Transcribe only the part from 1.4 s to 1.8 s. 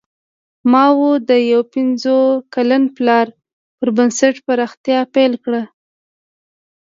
یو